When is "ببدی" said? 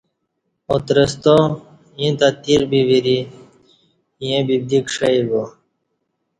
4.47-4.79